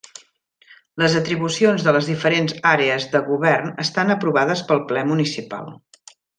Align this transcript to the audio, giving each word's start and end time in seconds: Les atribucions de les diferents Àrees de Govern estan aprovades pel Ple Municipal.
Les 1.01 1.17
atribucions 1.19 1.85
de 1.89 1.93
les 1.97 2.09
diferents 2.13 2.57
Àrees 2.71 3.07
de 3.13 3.23
Govern 3.29 3.71
estan 3.87 4.17
aprovades 4.17 4.65
pel 4.73 4.85
Ple 4.91 5.09
Municipal. 5.15 5.75